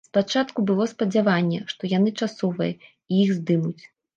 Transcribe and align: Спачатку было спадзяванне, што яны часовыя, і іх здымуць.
Спачатку 0.07 0.63
было 0.69 0.87
спадзяванне, 0.93 1.59
што 1.73 1.81
яны 1.97 2.15
часовыя, 2.23 2.73
і 3.11 3.23
іх 3.27 3.39
здымуць. 3.41 3.83